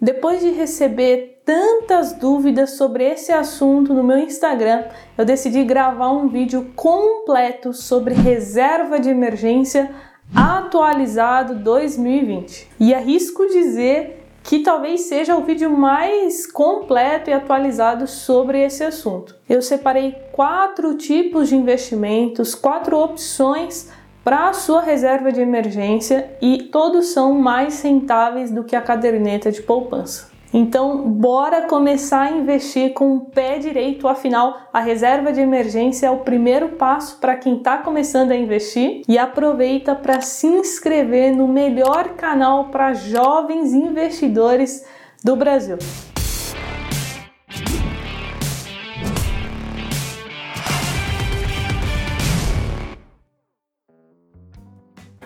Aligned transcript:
Depois 0.00 0.40
de 0.40 0.48
receber 0.48 1.42
tantas 1.44 2.14
dúvidas 2.14 2.70
sobre 2.70 3.04
esse 3.04 3.32
assunto 3.32 3.92
no 3.92 4.02
meu 4.02 4.18
Instagram, 4.18 4.84
eu 5.18 5.26
decidi 5.26 5.62
gravar 5.62 6.10
um 6.10 6.26
vídeo 6.26 6.72
completo 6.74 7.74
sobre 7.74 8.14
reserva 8.14 8.98
de 8.98 9.10
emergência 9.10 9.90
atualizado 10.34 11.56
2020. 11.56 12.70
E 12.80 12.94
arrisco 12.94 13.46
dizer 13.48 14.26
que 14.42 14.60
talvez 14.60 15.02
seja 15.02 15.36
o 15.36 15.44
vídeo 15.44 15.70
mais 15.70 16.50
completo 16.50 17.28
e 17.28 17.32
atualizado 17.34 18.06
sobre 18.06 18.64
esse 18.64 18.82
assunto. 18.82 19.36
Eu 19.46 19.60
separei 19.60 20.12
quatro 20.32 20.96
tipos 20.96 21.50
de 21.50 21.56
investimentos, 21.56 22.54
quatro 22.54 22.96
opções 22.96 23.90
para 24.24 24.48
a 24.48 24.52
sua 24.52 24.80
reserva 24.80 25.32
de 25.32 25.40
emergência 25.40 26.30
e 26.40 26.64
todos 26.64 27.06
são 27.06 27.34
mais 27.34 27.80
rentáveis 27.82 28.50
do 28.50 28.64
que 28.64 28.76
a 28.76 28.82
caderneta 28.82 29.50
de 29.50 29.62
poupança. 29.62 30.30
Então, 30.52 31.08
bora 31.08 31.68
começar 31.68 32.22
a 32.22 32.30
investir 32.32 32.92
com 32.92 33.14
o 33.14 33.20
pé 33.20 33.58
direito, 33.58 34.08
afinal, 34.08 34.56
a 34.72 34.80
reserva 34.80 35.32
de 35.32 35.40
emergência 35.40 36.08
é 36.08 36.10
o 36.10 36.18
primeiro 36.18 36.70
passo 36.70 37.18
para 37.18 37.36
quem 37.36 37.58
está 37.58 37.78
começando 37.78 38.32
a 38.32 38.36
investir 38.36 39.02
e 39.06 39.16
aproveita 39.16 39.94
para 39.94 40.20
se 40.20 40.48
inscrever 40.48 41.36
no 41.36 41.46
melhor 41.46 42.16
canal 42.16 42.64
para 42.64 42.94
jovens 42.94 43.72
investidores 43.72 44.84
do 45.22 45.36
Brasil. 45.36 45.78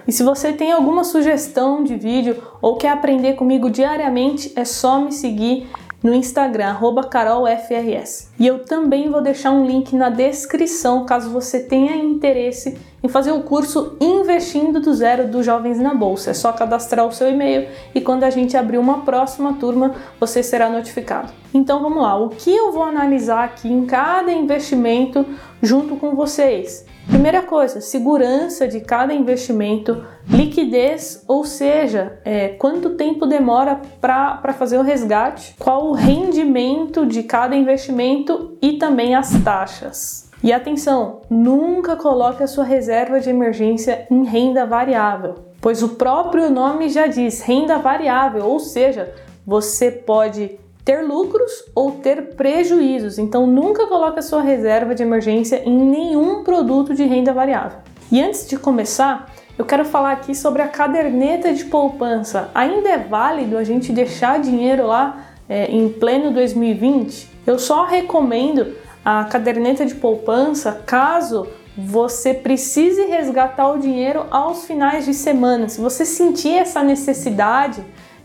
E 0.06 0.12
se 0.12 0.22
você 0.22 0.52
tem 0.52 0.72
alguma 0.72 1.04
sugestão 1.04 1.82
de 1.82 1.96
vídeo 1.96 2.42
ou 2.60 2.76
quer 2.76 2.90
aprender 2.90 3.34
comigo 3.34 3.70
diariamente, 3.70 4.52
é 4.54 4.64
só 4.64 5.00
me 5.00 5.12
seguir 5.12 5.66
no 6.04 6.12
Instagram, 6.12 6.76
carolfrs. 7.10 8.30
E 8.38 8.46
eu 8.46 8.58
também 8.58 9.10
vou 9.10 9.22
deixar 9.22 9.52
um 9.52 9.64
link 9.64 9.96
na 9.96 10.10
descrição 10.10 11.06
caso 11.06 11.30
você 11.30 11.60
tenha 11.60 11.96
interesse 11.96 12.76
em 13.02 13.08
fazer 13.08 13.32
o 13.32 13.42
curso 13.42 13.96
Investindo 13.98 14.80
do 14.80 14.92
Zero 14.92 15.26
dos 15.26 15.46
Jovens 15.46 15.80
na 15.80 15.94
Bolsa. 15.94 16.32
É 16.32 16.34
só 16.34 16.52
cadastrar 16.52 17.06
o 17.06 17.12
seu 17.12 17.30
e-mail 17.30 17.68
e 17.94 18.02
quando 18.02 18.24
a 18.24 18.28
gente 18.28 18.54
abrir 18.54 18.76
uma 18.76 19.00
próxima 19.00 19.54
turma, 19.54 19.94
você 20.20 20.42
será 20.42 20.68
notificado. 20.68 21.32
Então 21.54 21.80
vamos 21.80 22.02
lá, 22.02 22.18
o 22.18 22.28
que 22.28 22.54
eu 22.54 22.70
vou 22.70 22.82
analisar 22.82 23.42
aqui 23.42 23.72
em 23.72 23.86
cada 23.86 24.30
investimento 24.30 25.24
junto 25.62 25.96
com 25.96 26.14
vocês? 26.14 26.84
Primeira 27.08 27.42
coisa, 27.42 27.80
segurança 27.80 28.66
de 28.66 28.80
cada 28.80 29.12
investimento, 29.12 30.04
liquidez, 30.28 31.22
ou 31.28 31.44
seja, 31.44 32.18
é, 32.24 32.48
quanto 32.48 32.90
tempo 32.96 33.26
demora 33.26 33.80
para 34.00 34.52
fazer 34.52 34.78
o 34.78 34.82
resgate, 34.82 35.54
qual 35.58 35.86
o 35.86 35.92
rendimento 35.92 37.04
de 37.04 37.22
cada 37.22 37.54
investimento 37.54 38.56
e 38.60 38.78
também 38.78 39.14
as 39.14 39.30
taxas. 39.42 40.30
E 40.42 40.52
atenção, 40.52 41.22
nunca 41.30 41.96
coloque 41.96 42.42
a 42.42 42.46
sua 42.46 42.64
reserva 42.64 43.20
de 43.20 43.30
emergência 43.30 44.06
em 44.10 44.24
renda 44.24 44.66
variável, 44.66 45.34
pois 45.60 45.82
o 45.82 45.90
próprio 45.90 46.50
nome 46.50 46.88
já 46.88 47.06
diz 47.06 47.40
renda 47.40 47.78
variável, 47.78 48.44
ou 48.46 48.58
seja, 48.58 49.14
você 49.46 49.90
pode 49.90 50.58
ter 50.84 51.00
lucros 51.02 51.50
ou 51.74 51.92
ter 51.92 52.34
prejuízos. 52.34 53.18
Então 53.18 53.46
nunca 53.46 53.86
coloque 53.86 54.18
a 54.18 54.22
sua 54.22 54.42
reserva 54.42 54.94
de 54.94 55.02
emergência 55.02 55.62
em 55.64 55.76
nenhum 55.76 56.44
produto 56.44 56.94
de 56.94 57.04
renda 57.04 57.32
variável. 57.32 57.78
E 58.12 58.22
antes 58.22 58.46
de 58.46 58.58
começar, 58.58 59.32
eu 59.56 59.64
quero 59.64 59.84
falar 59.84 60.12
aqui 60.12 60.34
sobre 60.34 60.60
a 60.60 60.68
caderneta 60.68 61.52
de 61.52 61.64
poupança. 61.64 62.50
Ainda 62.54 62.88
é 62.88 62.98
válido 62.98 63.56
a 63.56 63.64
gente 63.64 63.92
deixar 63.92 64.38
dinheiro 64.38 64.86
lá 64.86 65.26
é, 65.48 65.66
em 65.66 65.88
pleno 65.88 66.30
2020? 66.32 67.30
Eu 67.46 67.58
só 67.58 67.84
recomendo 67.84 68.74
a 69.04 69.24
caderneta 69.24 69.86
de 69.86 69.94
poupança 69.94 70.82
caso 70.86 71.46
você 71.76 72.32
precise 72.32 73.02
resgatar 73.02 73.68
o 73.72 73.78
dinheiro 73.78 74.26
aos 74.30 74.64
finais 74.64 75.04
de 75.04 75.14
semana. 75.14 75.68
Se 75.68 75.80
você 75.80 76.04
sentir 76.04 76.54
essa 76.54 76.82
necessidade, 76.82 77.84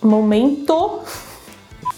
Momento. 0.00 1.00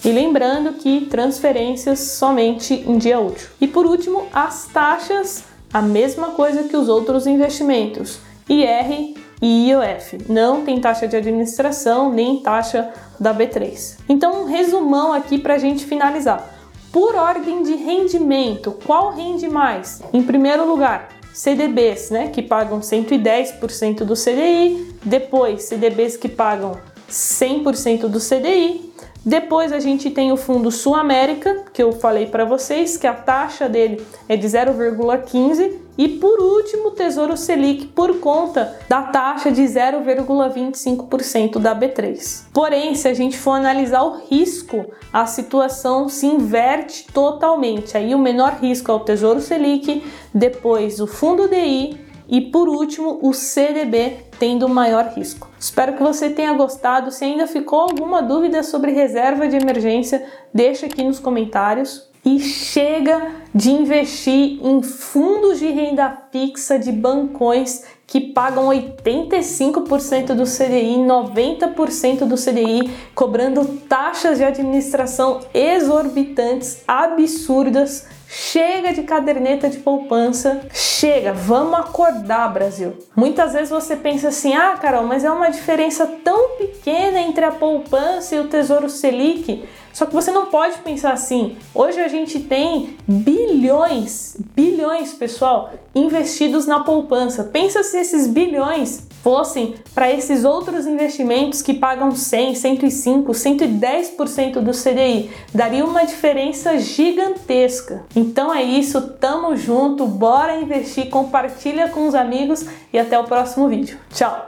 E 0.04 0.10
lembrando 0.10 0.74
que 0.74 1.02
transferências 1.06 1.98
somente 1.98 2.74
em 2.74 2.96
dia 2.96 3.20
útil. 3.20 3.48
E 3.60 3.68
por 3.68 3.84
último, 3.84 4.26
as 4.32 4.66
taxas 4.66 5.44
a 5.72 5.80
mesma 5.80 6.30
coisa 6.30 6.64
que 6.64 6.76
os 6.76 6.88
outros 6.88 7.26
investimentos, 7.26 8.18
IR 8.48 9.14
e 9.40 9.70
IOF. 9.70 10.18
Não 10.28 10.64
tem 10.64 10.80
taxa 10.80 11.06
de 11.06 11.16
administração 11.16 12.12
nem 12.12 12.42
taxa 12.42 12.90
da 13.18 13.32
B3. 13.32 13.98
Então, 14.08 14.42
um 14.42 14.44
resumão 14.46 15.12
aqui 15.12 15.38
para 15.38 15.54
a 15.54 15.58
gente 15.58 15.84
finalizar. 15.86 16.56
Por 16.92 17.14
ordem 17.14 17.62
de 17.62 17.74
rendimento, 17.76 18.76
qual 18.84 19.12
rende 19.12 19.48
mais? 19.48 20.02
Em 20.12 20.22
primeiro 20.22 20.66
lugar, 20.66 21.08
CDBs, 21.32 22.10
né, 22.10 22.28
que 22.28 22.42
pagam 22.42 22.80
110% 22.80 24.04
do 24.04 24.14
CDI, 24.14 24.94
depois 25.04 25.64
CDBs 25.64 26.16
que 26.16 26.28
pagam 26.28 26.78
100% 27.08 28.08
do 28.08 28.18
CDI, 28.18 28.90
depois 29.24 29.72
a 29.72 29.78
gente 29.78 30.10
tem 30.10 30.32
o 30.32 30.36
fundo 30.36 30.70
Sul 30.70 30.94
América, 30.94 31.64
que 31.72 31.82
eu 31.82 31.92
falei 31.92 32.26
para 32.26 32.44
vocês, 32.44 32.96
que 32.96 33.06
a 33.06 33.12
taxa 33.12 33.68
dele 33.68 34.04
é 34.28 34.36
de 34.36 34.46
0,15 34.46 35.79
e 35.98 36.08
por 36.08 36.40
último, 36.40 36.88
o 36.88 36.90
Tesouro 36.92 37.36
Selic 37.36 37.86
por 37.88 38.20
conta 38.20 38.78
da 38.88 39.02
taxa 39.02 39.50
de 39.50 39.62
0,25% 39.62 41.58
da 41.58 41.74
B3. 41.74 42.44
Porém, 42.52 42.94
se 42.94 43.08
a 43.08 43.14
gente 43.14 43.38
for 43.38 43.52
analisar 43.52 44.02
o 44.02 44.18
risco, 44.28 44.86
a 45.12 45.26
situação 45.26 46.08
se 46.08 46.26
inverte 46.26 47.06
totalmente. 47.12 47.96
Aí 47.96 48.14
o 48.14 48.18
menor 48.18 48.58
risco 48.60 48.90
é 48.90 48.94
o 48.94 49.00
Tesouro 49.00 49.40
Selic, 49.40 50.04
depois 50.32 51.00
o 51.00 51.06
fundo 51.06 51.48
DI 51.48 52.10
e 52.30 52.40
por 52.40 52.68
último, 52.68 53.18
o 53.22 53.34
CDB 53.34 54.18
tendo 54.38 54.68
maior 54.68 55.12
risco. 55.16 55.50
Espero 55.58 55.94
que 55.94 56.02
você 56.02 56.30
tenha 56.30 56.52
gostado. 56.52 57.10
Se 57.10 57.24
ainda 57.24 57.48
ficou 57.48 57.80
alguma 57.80 58.22
dúvida 58.22 58.62
sobre 58.62 58.92
reserva 58.92 59.48
de 59.48 59.56
emergência, 59.56 60.24
deixa 60.54 60.86
aqui 60.86 61.02
nos 61.02 61.18
comentários. 61.18 62.09
E 62.24 62.38
chega 62.38 63.32
de 63.54 63.70
investir 63.70 64.58
em 64.62 64.82
fundos 64.82 65.58
de 65.58 65.68
renda 65.70 66.16
fixa 66.30 66.78
de 66.78 66.92
bancões 66.92 67.82
que 68.06 68.20
pagam 68.20 68.66
85% 68.66 70.34
do 70.34 70.44
CDI, 70.44 70.96
90% 70.98 72.24
do 72.26 72.34
CDI, 72.34 72.90
cobrando 73.14 73.64
taxas 73.88 74.38
de 74.38 74.44
administração 74.44 75.40
exorbitantes, 75.54 76.82
absurdas 76.86 78.06
Chega 78.32 78.92
de 78.92 79.02
caderneta 79.02 79.68
de 79.68 79.78
poupança, 79.78 80.60
chega, 80.72 81.32
vamos 81.32 81.74
acordar, 81.80 82.46
Brasil. 82.52 82.96
Muitas 83.16 83.54
vezes 83.54 83.70
você 83.70 83.96
pensa 83.96 84.28
assim: 84.28 84.54
ah, 84.54 84.76
Carol, 84.80 85.02
mas 85.02 85.24
é 85.24 85.30
uma 85.32 85.50
diferença 85.50 86.06
tão 86.06 86.50
pequena 86.56 87.18
entre 87.18 87.44
a 87.44 87.50
poupança 87.50 88.36
e 88.36 88.38
o 88.38 88.46
Tesouro 88.46 88.88
Selic. 88.88 89.64
Só 89.92 90.06
que 90.06 90.14
você 90.14 90.30
não 90.30 90.46
pode 90.46 90.78
pensar 90.78 91.12
assim. 91.12 91.56
Hoje 91.74 91.98
a 91.98 92.06
gente 92.06 92.38
tem 92.38 92.96
bilhões, 93.04 94.36
bilhões, 94.54 95.12
pessoal, 95.12 95.72
investidos 95.92 96.66
na 96.68 96.84
poupança. 96.84 97.42
Pensa 97.42 97.82
se 97.82 97.98
esses 97.98 98.28
bilhões 98.28 99.08
fossem 99.22 99.74
para 99.94 100.10
esses 100.10 100.44
outros 100.44 100.86
investimentos 100.86 101.62
que 101.62 101.74
pagam 101.74 102.10
100, 102.10 102.54
105, 102.54 103.32
110% 103.32 104.60
do 104.60 104.72
CDI. 104.72 105.30
Daria 105.54 105.84
uma 105.84 106.04
diferença 106.04 106.78
gigantesca. 106.78 108.04
Então 108.14 108.52
é 108.54 108.62
isso, 108.62 109.00
tamo 109.20 109.56
junto, 109.56 110.06
bora 110.06 110.56
investir, 110.56 111.08
compartilha 111.08 111.88
com 111.88 112.06
os 112.06 112.14
amigos 112.14 112.64
e 112.92 112.98
até 112.98 113.18
o 113.18 113.24
próximo 113.24 113.68
vídeo. 113.68 113.98
Tchau! 114.12 114.46